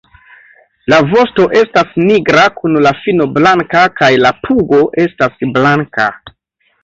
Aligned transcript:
La 0.91 0.97
vosto 1.09 1.43
estas 1.59 1.91
nigra 2.07 2.45
kun 2.55 2.79
la 2.87 2.93
fino 3.03 3.27
blanka 3.35 3.83
kaj 4.01 4.11
la 4.23 4.33
pugo 4.47 4.79
estas 5.05 5.37
blanka. 5.59 6.09